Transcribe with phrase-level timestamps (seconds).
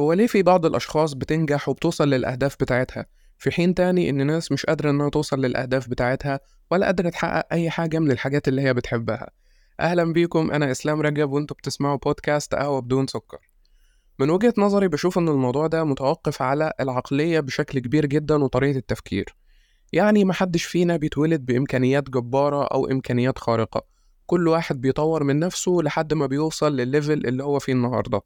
[0.00, 3.06] هو ليه في بعض الأشخاص بتنجح وبتوصل للأهداف بتاعتها
[3.38, 7.70] في حين تاني إن ناس مش قادرة إنها توصل للأهداف بتاعتها ولا قادرة تحقق أي
[7.70, 9.30] حاجة من الحاجات اللي هي بتحبها.
[9.80, 13.38] أهلا بيكم أنا إسلام رجب وأنتوا بتسمعوا بودكاست قهوة بدون سكر.
[14.18, 19.36] من وجهة نظري بشوف إن الموضوع ده متوقف على العقلية بشكل كبير جدا وطريقة التفكير.
[19.92, 23.82] يعني محدش فينا بيتولد بإمكانيات جبارة أو إمكانيات خارقة.
[24.26, 28.20] كل واحد بيطور من نفسه لحد ما بيوصل للليفل اللي هو فيه النهارده.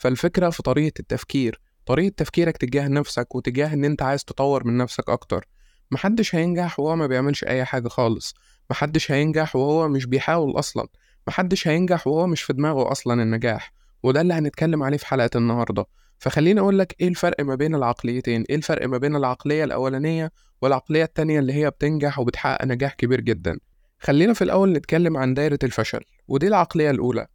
[0.00, 5.10] فالفكرة في طريقة التفكير طريقة تفكيرك تجاه نفسك وتجاه إن أنت عايز تطور من نفسك
[5.10, 5.48] أكتر.
[5.90, 8.34] محدش هينجح وهو ما بيعملش أي حاجة خالص.
[8.70, 10.86] محدش هينجح وهو مش بيحاول أصلا.
[11.28, 13.72] محدش هينجح وهو مش في دماغه أصلا النجاح.
[14.02, 15.84] وده اللي هنتكلم عليه في حلقة النهاردة.
[16.18, 20.32] فخليني أقول لك إيه الفرق ما بين العقليتين؟ إيه الفرق ما بين العقلية الأولانية
[20.62, 23.58] والعقلية التانية اللي هي بتنجح وبتحقق نجاح كبير جدا؟
[23.98, 27.26] خلينا في الأول نتكلم عن دايرة الفشل ودي العقلية الأولى.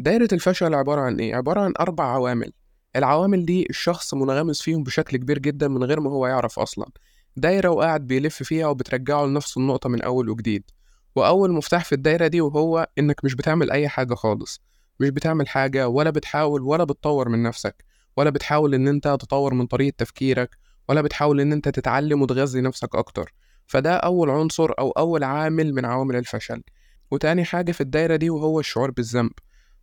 [0.00, 2.52] دايرة الفشل عبارة عن إيه؟ عبارة عن أربع عوامل.
[2.96, 6.86] العوامل دي الشخص منغمس فيهم بشكل كبير جدا من غير ما هو يعرف أصلا.
[7.36, 10.70] دايرة وقاعد بيلف فيها وبترجعه لنفس النقطة من أول وجديد.
[11.16, 14.60] وأول مفتاح في الدايرة دي وهو إنك مش بتعمل أي حاجة خالص.
[15.00, 17.84] مش بتعمل حاجة ولا بتحاول ولا بتطور من نفسك.
[18.16, 20.56] ولا بتحاول إن أنت تطور من طريقة تفكيرك.
[20.88, 23.34] ولا بتحاول إن أنت تتعلم وتغذي نفسك أكتر.
[23.66, 26.62] فده أول عنصر أو أول عامل من عوامل الفشل.
[27.10, 29.32] وتاني حاجة في الدايرة دي وهو الشعور بالذنب.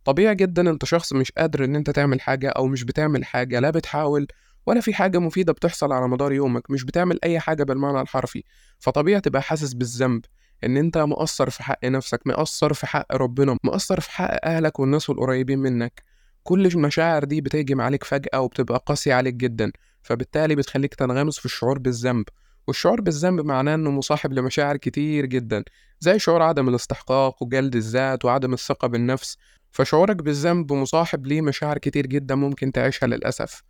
[0.06, 3.70] طبيعي جدا أنت شخص مش قادر إن أنت تعمل حاجة أو مش بتعمل حاجة لا
[3.70, 4.26] بتحاول
[4.66, 8.44] ولا في حاجة مفيدة بتحصل على مدار يومك مش بتعمل أي حاجة بالمعنى الحرفي.
[8.78, 10.24] فطبيعي تبقى حاسس بالذنب
[10.64, 15.10] إن أنت مقصر في حق نفسك مقصر في حق ربنا مقصر في حق أهلك والناس
[15.10, 16.02] القريبين منك.
[16.42, 21.78] كل المشاعر دي بتهجم عليك فجأة وبتبقى قاسية عليك جدا فبالتالي بتخليك تنغمس في الشعور
[21.78, 22.24] بالذنب.
[22.66, 25.64] والشعور بالذنب معناه إنه مصاحب لمشاعر كتير جدا
[26.00, 29.36] زي شعور عدم الاستحقاق وجلد الذات وعدم الثقة بالنفس.
[29.76, 33.62] فشعورك بالذنب مصاحب ليه مشاعر كتير جدا ممكن تعيشها للأسف.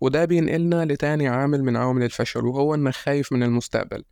[0.00, 4.04] وده بينقلنا لتاني عامل من عوامل الفشل وهو إنك خايف من المستقبل.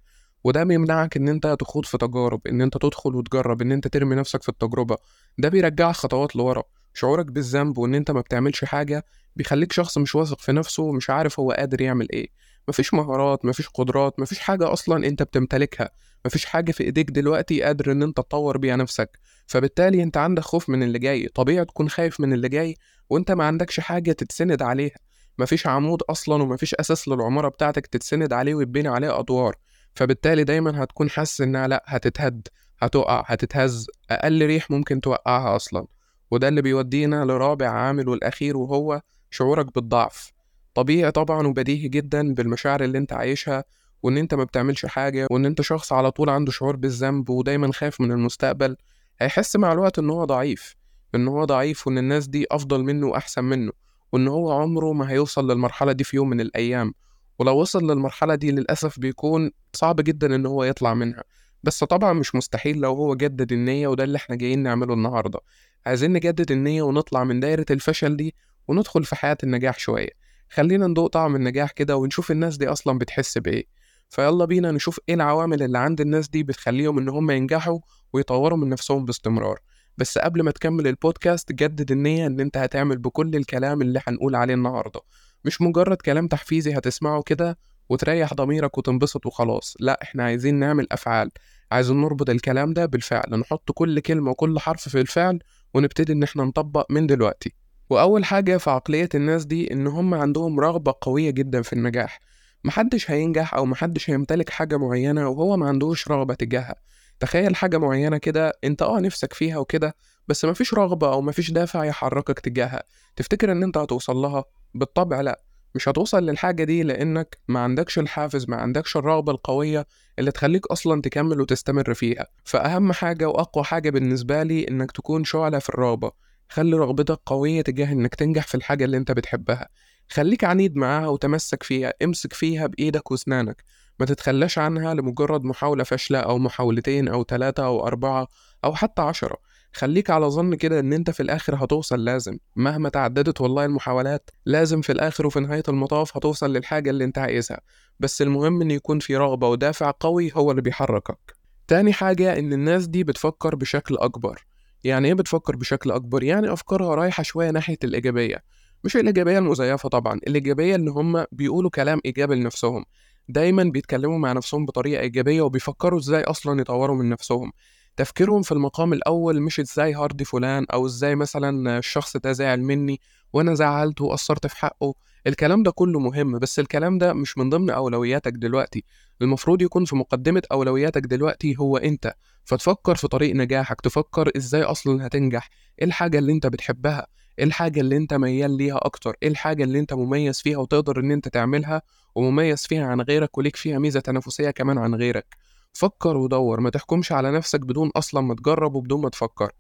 [0.44, 4.42] وده بيمنعك إن أنت تخوض في تجارب إن أنت تدخل وتجرب إن أنت ترمي نفسك
[4.42, 4.96] في التجربة.
[5.38, 6.62] ده بيرجعك خطوات لورا.
[6.94, 9.04] شعورك بالذنب وإن أنت ما بتعملش حاجة
[9.36, 12.28] بيخليك شخص مش واثق في نفسه ومش عارف هو قادر يعمل إيه.
[12.68, 15.90] مفيش مهارات مفيش قدرات مفيش حاجة أصلا أنت بتمتلكها.
[16.26, 19.18] مفيش حاجة في إيديك دلوقتي قادر إن أنت تطور بيها نفسك.
[19.46, 21.28] فبالتالي أنت عندك خوف من اللي جاي.
[21.28, 22.76] طبيعي تكون خايف من اللي جاي
[23.10, 24.96] وأنت ما عندكش حاجة تتسند عليها.
[25.38, 29.56] مفيش عمود أصلا ومفيش أساس للعمارة بتاعتك تتسند عليه ويتبني عليه أدوار.
[29.94, 32.48] فبالتالي دايما هتكون حاسس إنها لأ هتتهد
[32.78, 33.86] هتقع هتتهز.
[34.10, 35.86] أقل ريح ممكن توقعها أصلا.
[36.30, 39.00] وده اللي بيودينا لرابع عامل والأخير وهو
[39.30, 40.32] شعورك بالضعف.
[40.74, 43.64] طبيعي طبعا وبديهي جدا بالمشاعر اللي أنت عايشها
[44.02, 48.00] وإن أنت ما بتعملش حاجة وإن أنت شخص على طول عنده شعور بالذنب ودايما خايف
[48.00, 48.76] من المستقبل
[49.20, 50.76] هيحس مع الوقت إن هو ضعيف
[51.14, 53.72] إن هو ضعيف وإن الناس دي أفضل منه وأحسن منه
[54.12, 56.94] وإن هو عمره ما هيوصل للمرحلة دي في يوم من الأيام.
[57.38, 61.24] ولو وصل للمرحلة دي للأسف بيكون صعب جدا إن هو يطلع منها.
[61.62, 65.40] بس طبعا مش مستحيل لو هو جدد النية وده اللي إحنا جايين نعمله النهاردة.
[65.86, 68.34] عايزين نجدد النية ونطلع من دايرة الفشل دي
[68.68, 70.10] وندخل في حياة النجاح شوية.
[70.50, 73.64] خلينا ندوق طعم النجاح كده ونشوف الناس دي أصلا بتحس بإيه.
[74.10, 77.78] فيلا بينا نشوف إيه العوامل اللي عند الناس دي بتخليهم إن هم ينجحوا
[78.12, 79.58] ويطوروا من نفسهم باستمرار.
[79.98, 84.54] بس قبل ما تكمل البودكاست جدد النية إن أنت هتعمل بكل الكلام اللي هنقول عليه
[84.54, 85.00] النهاردة.
[85.44, 89.76] مش مجرد كلام تحفيزي هتسمعه كده وتريح ضميرك وتنبسط وخلاص.
[89.80, 91.30] لا إحنا عايزين نعمل أفعال.
[91.72, 93.40] عايزين نربط الكلام ده بالفعل.
[93.40, 95.38] نحط كل كلمة وكل حرف في الفعل
[95.74, 97.54] ونبتدي إن إحنا نطبق من دلوقتي.
[97.90, 102.20] وأول حاجة في عقلية الناس دي إن هم عندهم رغبة قوية جدا في النجاح.
[102.64, 106.74] محدش هينجح أو محدش هيمتلك حاجة معينة وهو ما عندوش رغبة تجاهها.
[107.20, 109.94] تخيل حاجة معينة كده أنت آه نفسك فيها وكده
[110.28, 112.82] بس مفيش رغبة أو مفيش دافع يحركك تجاهها.
[113.16, 114.44] تفتكر إن أنت هتوصل لها؟
[114.74, 115.40] بالطبع لأ.
[115.74, 119.86] مش هتوصل للحاجة دي لأنك ما عندكش الحافز ما عندكش الرغبة القوية
[120.18, 122.26] اللي تخليك أصلا تكمل وتستمر فيها.
[122.44, 126.12] فأهم حاجة وأقوى حاجة بالنسبة لي إنك تكون شعلة في الرغبة.
[126.52, 129.68] خلي رغبتك قوية تجاه إنك تنجح في الحاجة اللي أنت بتحبها.
[130.08, 133.64] خليك عنيد معاها وتمسك فيها امسك فيها بإيدك وأسنانك.
[134.00, 138.28] ما تتخلاش عنها لمجرد محاولة فاشلة أو محاولتين أو ثلاثة أو أربعة
[138.64, 139.36] أو حتى عشرة.
[139.72, 142.38] خليك على ظن كده إن أنت في الآخر هتوصل لازم.
[142.56, 147.60] مهما تعددت والله المحاولات لازم في الآخر وفي نهاية المطاف هتوصل للحاجة اللي أنت عايزها.
[148.00, 151.34] بس المهم إن يكون في رغبة ودافع قوي هو اللي بيحركك.
[151.68, 154.49] تاني حاجة إن الناس دي بتفكر بشكل أكبر.
[154.84, 158.44] يعني إيه بتفكر بشكل أكبر؟ يعني أفكارها رايحة شوية ناحية الإيجابية.
[158.84, 162.84] مش الإيجابية المزيفة طبعا الإيجابية إن هم بيقولوا كلام إيجابي لنفسهم.
[163.28, 167.52] دايما بيتكلموا مع نفسهم بطريقة إيجابية وبيفكروا إزاي أصلا يطوروا من نفسهم.
[167.96, 173.00] تفكيرهم في المقام الأول مش إزاي هاردي فلان أو إزاي مثلا الشخص ده زعل مني
[173.32, 174.94] وأنا زعلته وقصرت في حقه.
[175.26, 178.84] الكلام ده كله مهم بس الكلام ده مش من ضمن أولوياتك دلوقتي.
[179.22, 182.14] المفروض يكون في مقدمة أولوياتك دلوقتي هو أنت.
[182.44, 185.50] فتفكر في طريق نجاحك تفكر إزاي أصلا هتنجح.
[185.78, 187.06] إيه الحاجة اللي أنت بتحبها؟
[187.38, 191.10] إيه الحاجة اللي أنت ميال ليها أكتر؟ إيه الحاجة اللي أنت مميز فيها وتقدر إن
[191.10, 191.82] أنت تعملها
[192.14, 195.36] ومميز فيها عن غيرك وليك فيها ميزة تنافسية كمان عن غيرك؟
[195.72, 199.52] فكر ودور ما تحكمش على نفسك بدون أصلا ما تجرب وبدون ما تفكر.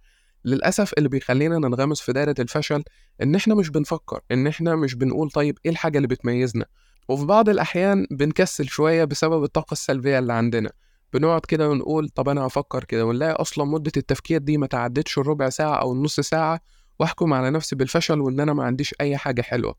[0.44, 2.82] للأسف اللي بيخلينا ننغمس في دايرة الفشل
[3.22, 6.64] إن إحنا مش بنفكر إن إحنا مش بنقول طيب إيه الحاجة اللي بتميزنا؟
[7.08, 10.70] وفي بعض الأحيان بنكسل شوية بسبب الطاقة السلبية اللي عندنا.
[11.12, 15.48] بنقعد كده ونقول طب أنا هفكر كده ونلاقي أصلا مدة التفكير دي ما تعدتش الربع
[15.48, 16.60] ساعة أو النص ساعة
[16.98, 19.74] وأحكم على نفسي بالفشل وإن أنا ما عنديش أي حاجة حلوة.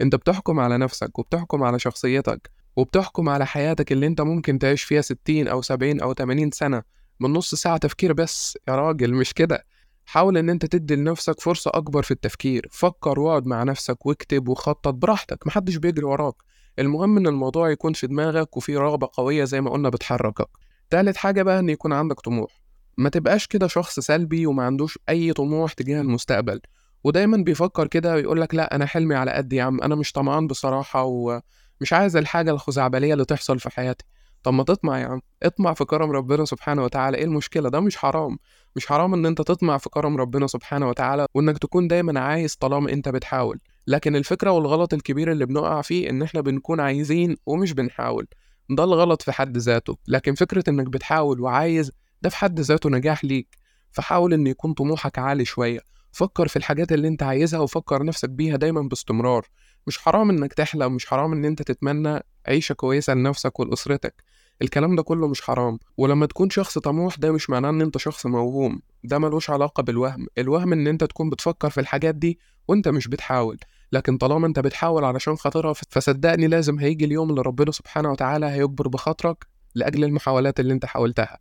[0.00, 5.00] أنت بتحكم على نفسك وبتحكم على شخصيتك وبتحكم على حياتك اللي أنت ممكن تعيش فيها
[5.00, 6.82] ستين أو سبعين أو تمانين سنة
[7.20, 8.58] من نص ساعة تفكير بس.
[8.68, 9.64] يا راجل مش كده.
[10.06, 12.68] حاول إن أنت تدي لنفسك فرصة أكبر في التفكير.
[12.70, 16.34] فكر واقعد مع نفسك واكتب وخطط براحتك محدش بيجري وراك.
[16.78, 20.48] المهم إن الموضوع يكون في دماغك وفي رغبة قوية زي ما قلنا بتحركك.
[20.90, 22.60] تالت حاجة بقى إن يكون عندك طموح.
[22.98, 26.60] ما تبقاش كده شخص سلبي وما عندوش أي طموح تجاه المستقبل.
[27.04, 30.46] ودايما بيفكر كده ويقول لك لأ أنا حلمي على قد يا عم أنا مش طمعان
[30.46, 34.04] بصراحة ومش عايز الحاجة الخزعبلية اللي تحصل في حياتي.
[34.46, 35.20] طب ما تطمع يا عم.
[35.42, 37.16] اطمع في كرم ربنا سبحانه وتعالى.
[37.18, 38.38] إيه المشكلة؟ ده مش حرام.
[38.76, 42.92] مش حرام ان انت تطمع في كرم ربنا سبحانه وتعالى وانك تكون دايما عايز طالما
[42.92, 43.60] انت بتحاول.
[43.86, 48.26] لكن الفكرة والغلط الكبير اللي بنقع فيه ان إحنا بنكون عايزين ومش بنحاول.
[48.70, 49.96] ده الغلط في حد ذاته.
[50.08, 51.90] لكن فكرة انك بتحاول وعايز
[52.22, 53.56] ده في حد ذاته نجاح ليك.
[53.90, 55.80] فحاول ان يكون طموحك عالي شوية.
[56.12, 59.46] فكر في الحاجات اللي انت عايزها وفكر نفسك بيها دايما باستمرار.
[59.86, 64.35] مش حرام انك تحلم مش حرام ان انت تتمنى عيشة كويسة لنفسك ولأسرتك.
[64.62, 68.26] الكلام ده كله مش حرام ولما تكون شخص طموح ده مش معناه إن أنت شخص
[68.26, 72.38] موهوم ده ملوش علاقة بالوهم الوهم إن أنت تكون بتفكر في الحاجات دي
[72.68, 73.58] وأنت مش بتحاول
[73.92, 78.88] لكن طالما أنت بتحاول علشان خاطرها فصدقني لازم هيجي اليوم اللي ربنا سبحانه وتعالى هيجبر
[78.88, 81.38] بخاطرك لأجل المحاولات اللي أنت حاولتها.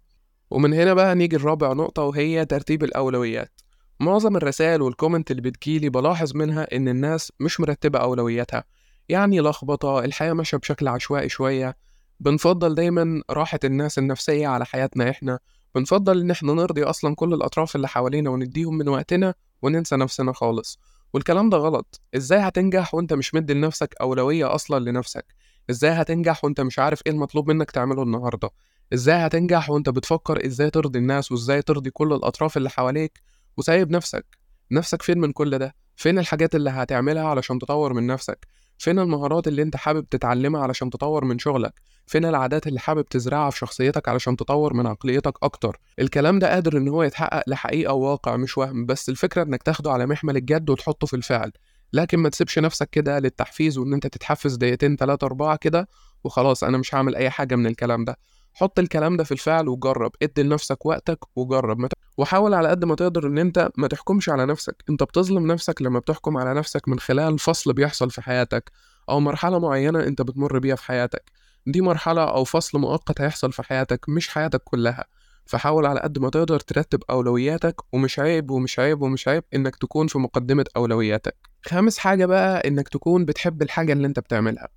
[0.51, 3.61] ومن هنا بقى نيجي الرابع نقطة وهي ترتيب الأولويات.
[4.00, 8.63] معظم الرسائل والكومنت اللي بتجيلي بلاحظ منها إن الناس مش مرتبة أولوياتها
[9.09, 11.77] يعني لخبطة الحياة ماشية بشكل عشوائي شوية
[12.19, 15.39] بنفضل دايما راحة الناس النفسية على حياتنا إحنا.
[15.75, 20.79] بنفضل إن إحنا نرضي أصلا كل الأطراف اللي حوالينا ونديهم من وقتنا وننسى نفسنا خالص.
[21.13, 22.01] والكلام ده غلط.
[22.15, 25.25] إزاي هتنجح وإنت مش مدي لنفسك أولوية أصلا لنفسك؟
[25.69, 28.50] إزاي هتنجح وإنت مش عارف إيه المطلوب منك تعمله النهاردة؟
[28.94, 33.21] إزاي هتنجح وإنت بتفكر إزاي ترضي الناس وإزاي ترضي كل الأطراف اللي حواليك
[33.57, 34.25] وسايب نفسك؟
[34.71, 38.47] نفسك فين من كل ده؟ فين الحاجات اللي هتعملها علشان تطور من نفسك؟
[38.77, 41.74] فين المهارات اللي انت حابب تتعلمها علشان تطور من شغلك؟
[42.07, 46.77] فين العادات اللي حابب تزرعها في شخصيتك علشان تطور من عقليتك أكتر؟ الكلام ده قادر
[46.77, 51.07] إن هو يتحقق لحقيقة وواقع مش وهم بس الفكرة إنك تاخده على محمل الجد وتحطه
[51.07, 51.51] في الفعل.
[51.94, 55.88] لكن ما تسيبش نفسك كده للتحفيز وإن أنت تتحفز دقيقتين تلاتة أربعة كده
[56.24, 58.18] وخلاص أنا مش هعمل أي حاجة من الكلام ده.
[58.54, 60.12] حط الكلام ده في الفعل وجرب.
[60.21, 61.88] ادي لنفسك وقتك وجرب.
[62.17, 64.83] وحاول على قد ما تقدر إن أنت ما تحكمش على نفسك.
[64.89, 68.71] أنت بتظلم نفسك لما بتحكم على نفسك من خلال فصل بيحصل في حياتك
[69.09, 71.31] أو مرحلة معينة أنت بتمر بيها في حياتك.
[71.67, 75.06] دي مرحلة أو فصل مؤقت هيحصل في حياتك مش حياتك كلها.
[75.45, 80.07] فحاول على قد ما تقدر ترتب أولوياتك ومش عيب ومش عيب ومش عيب إنك تكون
[80.07, 81.35] في مقدمة أولوياتك.
[81.65, 84.68] خامس حاجة بقى إنك تكون بتحب الحاجة اللي أنت بتعملها.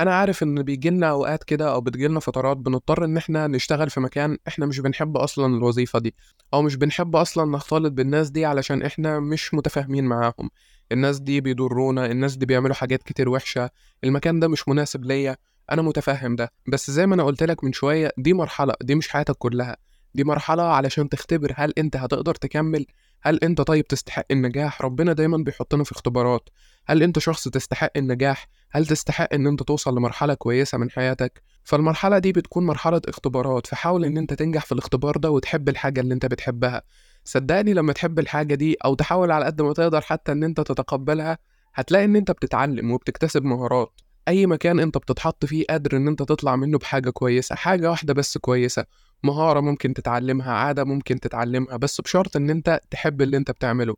[0.00, 4.38] أنا عارف إن بيجيلنا أوقات كده أو بتجيلنا فترات بنضطر إن إحنا نشتغل في مكان
[4.48, 6.14] إحنا مش بنحب أصلا الوظيفة دي
[6.54, 10.50] أو مش بنحب أصلا نختلط بالناس دي علشان إحنا مش متفاهمين معاهم.
[10.92, 13.70] الناس دي بيضرونا الناس دي بيعملوا حاجات كتير وحشة.
[14.04, 15.36] المكان ده مش مناسب ليا
[15.72, 16.52] أنا متفهم ده.
[16.68, 19.76] بس زي ما أنا قلت لك من شوية دي مرحلة دي مش حياتك كلها.
[20.14, 22.86] دي مرحلة علشان تختبر هل أنت هتقدر تكمل
[23.26, 26.48] هل أنت طيب تستحق النجاح؟ ربنا دايما بيحطنا في اختبارات.
[26.86, 32.18] هل أنت شخص تستحق النجاح؟ هل تستحق إن أنت توصل لمرحلة كويسة من حياتك؟ فالمرحلة
[32.18, 36.26] دي بتكون مرحلة اختبارات فحاول إن أنت تنجح في الاختبار ده وتحب الحاجة اللي أنت
[36.26, 36.82] بتحبها.
[37.24, 41.38] صدقني لما تحب الحاجة دي أو تحاول على قد ما تقدر حتى إن أنت تتقبلها
[41.74, 44.00] هتلاقي إن أنت بتتعلم وبتكتسب مهارات.
[44.28, 48.38] أي مكان أنت بتتحط فيه قادر إن أنت تطلع منه بحاجة كويسة حاجة واحدة بس
[48.38, 48.84] كويسة
[49.22, 53.96] مهارة ممكن تتعلمها عادة ممكن تتعلمها بس بشرط إن أنت تحب اللي أنت بتعمله.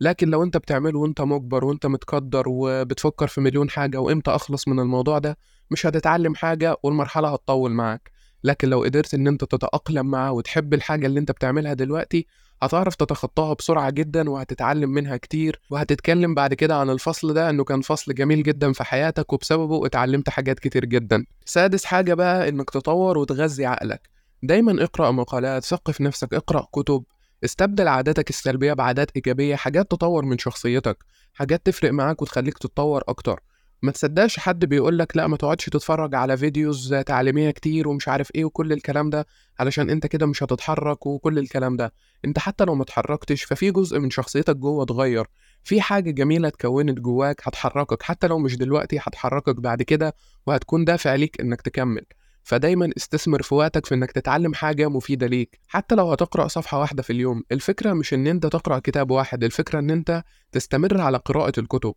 [0.00, 4.80] لكن لو أنت بتعمله وأنت مجبر وأنت متقدر وبتفكر في مليون حاجة وإمتى أخلص من
[4.80, 5.38] الموضوع ده
[5.70, 8.10] مش هتتعلم حاجة والمرحلة هتطول معاك.
[8.44, 12.26] لكن لو قدرت إن أنت تتأقلم معاه وتحب الحاجة اللي أنت بتعملها دلوقتي
[12.62, 15.60] هتعرف تتخطاها بسرعة جدا وهتتعلم منها كتير.
[15.70, 20.28] وهتتكلم بعد كده عن الفصل ده إنه كان فصل جميل جدا في حياتك وبسببه اتعلمت
[20.28, 21.24] حاجات كتير جدا.
[21.44, 24.08] سادس حاجة بقى إنك تطور وتغذي عقلك.
[24.42, 27.04] دايما اقرأ مقالات ثقف نفسك اقرأ كتب
[27.44, 33.40] استبدل عاداتك السلبية بعادات إيجابية حاجات تطور من شخصيتك حاجات تفرق معاك وتخليك تتطور أكتر.
[33.82, 38.28] ما تصدقش حد بيقول لك لأ ما تقعدش تتفرج على فيديوز تعليمية كتير ومش عارف
[38.34, 39.26] إيه وكل الكلام ده،
[39.60, 41.92] علشان أنت كده مش هتتحرك وكل الكلام ده،
[42.24, 45.26] أنت حتى لو ما اتحركتش ففي جزء من شخصيتك جوه اتغير،
[45.64, 48.02] في حاجة جميلة اتكونت جواك هتحركك.
[48.02, 50.14] حتى لو مش دلوقتي هتحركك بعد كده
[50.46, 52.02] وهتكون دافع ليك إنك تكمل،
[52.42, 57.02] فدايما استثمر في وقتك في إنك تتعلم حاجة مفيدة ليك، حتى لو هتقرأ صفحة واحدة
[57.02, 61.60] في اليوم، الفكرة مش إن أنت تقرأ كتاب واحد، الفكرة إن أنت تستمر على قراءة
[61.60, 61.94] الكتب.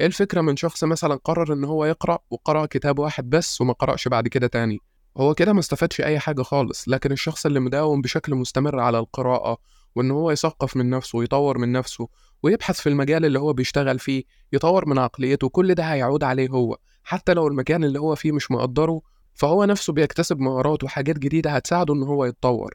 [0.00, 4.08] إيه الفكرة من شخص مثلا قرر إن هو يقرأ وقرأ كتاب واحد بس وما قرأش
[4.08, 4.78] بعد كده تاني؟
[5.16, 9.58] هو كده ما استفادش أي حاجة خالص لكن الشخص اللي مداوم بشكل مستمر على القراءة
[9.94, 12.08] وإن هو يثقف من نفسه ويطور من نفسه
[12.42, 16.76] ويبحث في المجال اللي هو بيشتغل فيه يطور من عقليته كل ده هيعود عليه هو.
[17.04, 19.00] حتى لو المكان اللي هو فيه مش مقدره
[19.34, 22.74] فهو نفسه بيكتسب مهارات وحاجات جديدة هتساعده إن هو يتطور.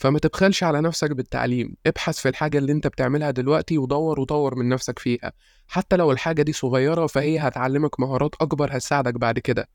[0.00, 4.68] فما تبخلش على نفسك بالتعليم ابحث في الحاجة اللي انت بتعملها دلوقتي ودور وطور من
[4.68, 5.32] نفسك فيها.
[5.68, 9.68] حتى لو الحاجة دي صغيرة فهي هتعلمك مهارات أكبر هتساعدك بعد كده.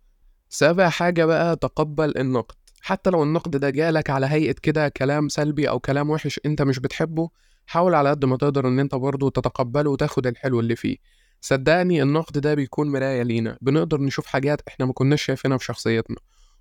[0.49, 2.55] سابع حاجة بقى تقبل النقد.
[2.81, 6.79] حتى لو النقد ده جالك على هيئة كده كلام سلبي أو كلام وحش انت مش
[6.79, 7.29] بتحبه
[7.65, 10.97] حاول على قد ما تقدر إن انت برضه تتقبله وتاخد الحلو اللي فيه.
[11.41, 16.17] صدقني النقد ده بيكون مراية لينا بنقدر نشوف حاجات إحنا ما كناش شايفينها في شخصيتنا.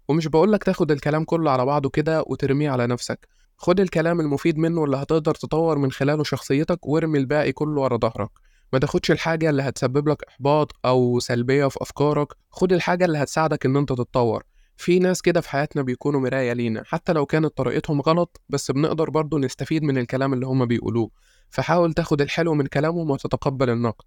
[0.09, 3.29] ومش بقولك تاخد الكلام كله على بعضه كده وترميه على نفسك.
[3.57, 8.31] خد الكلام المفيد منه اللي هتقدر تطور من خلاله شخصيتك وارمي الباقي كله ورا ظهرك.
[8.73, 13.67] ما تاخدش الحاجة اللي هتسبب لك إحباط أو سلبية في أفكارك خد الحاجة اللي هتساعدك
[13.67, 14.43] إن أنت تتطور.
[14.77, 19.11] في ناس كده في حياتنا بيكونوا مراية لينا حتى لو كانت طريقتهم غلط بس بنقدر
[19.11, 21.11] برضه نستفيد من الكلام اللي هما بيقولوه.
[21.51, 24.05] فحاول تاخد الحلو من كلامهم وتتقبل النقد.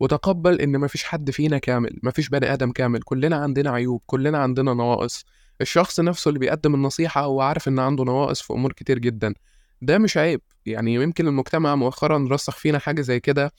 [0.00, 4.74] وتقبل إن مفيش حد فينا كامل مفيش بني آدم كامل كلنا عندنا عيوب كلنا عندنا
[4.74, 5.24] نواقص.
[5.60, 9.34] الشخص نفسه اللي بيقدم النصيحة هو عارف إن عنده نواقص في أمور كتير جدا.
[9.82, 10.40] ده مش عيب.
[10.66, 13.52] يعني يمكن المجتمع مؤخرا رسخ فينا حاجة زي كده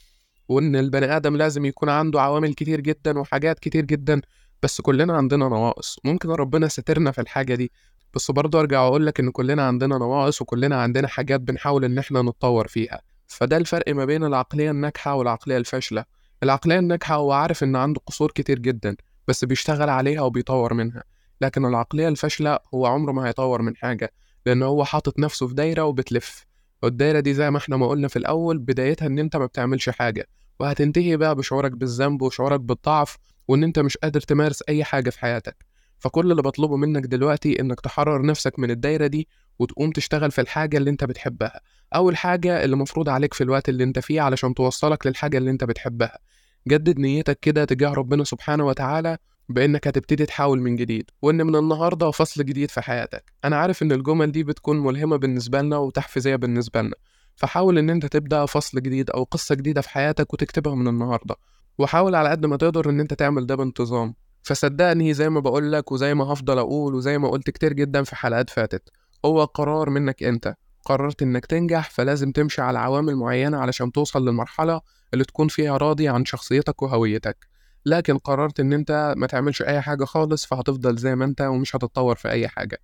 [0.50, 4.22] وإن البني آدم لازم يكون عنده عوامل كتير جدا وحاجات كتير جدا
[4.64, 6.00] بس كلنا عندنا نواقص.
[6.04, 7.72] ممكن ربنا سترنا في الحاجة دي
[8.14, 12.22] بس برضه أرجع وأقول لك إن كلنا عندنا نواقص وكلنا عندنا حاجات بنحاول إن إحنا
[12.22, 13.02] نتطور فيها.
[13.28, 16.17] فده الفرق ما بين العقلية الناجحة والعقلية الفاشلة.
[16.44, 18.96] العقلية الناجحة هو عارف إن عنده قصور كتير جدا
[19.28, 21.04] بس بيشتغل عليها وبيطور منها.
[21.42, 24.12] لكن العقلية الفاشلة هو عمره ما هيطور من حاجة
[24.46, 26.46] لأن هو حاطط نفسه في دايرة وبتلف.
[26.84, 30.28] والدايرة دي زي ما إحنا ما قلنا في الأول بدايتها إن أنت ما بتعملش حاجة.
[30.60, 33.18] وهتنتهي بقى بشعورك بالذنب وشعورك بالضعف
[33.48, 35.66] وإن أنت مش قادر تمارس أي حاجة في حياتك.
[36.00, 39.28] فكل اللي بطلبه منك دلوقتي إنك تحرر نفسك من الدايرة دي
[39.60, 41.60] وتقوم تشتغل في الحاجة اللي أنت بتحبها.
[41.96, 45.64] أو الحاجة اللي مفروض عليك في الوقت اللي أنت فيه علشان توصلك للحاجة اللي أنت
[45.64, 46.20] بتحبها.
[46.68, 49.18] جدد نيتك كده تجاه ربنا سبحانه وتعالى
[49.50, 53.34] بإنك هتبتدي تحاول من جديد وإن من النهاردة فصل جديد في حياتك.
[53.46, 56.96] أنا عارف إن الجمل دي بتكون ملهمة بالنسبة لنا وتحفيزية بالنسبة لنا.
[57.36, 61.36] فحاول إن أنت تبدأ فصل جديد أو قصة جديدة في حياتك وتكتبها من النهاردة.
[61.78, 64.16] وحاول على قد ما تقدر إن أنت تعمل ده بانتظام.
[64.48, 68.50] فصدقني زي ما بقولك وزي ما هفضل أقول وزي ما قلت كتير جدا في حلقات
[68.50, 68.90] فاتت
[69.26, 70.56] هو قرار منك أنت.
[70.86, 74.82] قررت إنك تنجح فلازم تمشي على عوامل معينة علشان توصل للمرحلة
[75.14, 77.48] اللي تكون فيها راضي عن شخصيتك وهويتك.
[77.86, 82.16] لكن قررت إن أنت ما تعملش أي حاجة خالص فهتفضل زي ما أنت ومش هتتطور
[82.16, 82.78] في أي حاجة.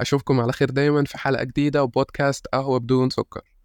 [0.00, 3.42] أشوفكم على خير دايما في حلقة جديدة وبودكاست قهوة بدون سكر.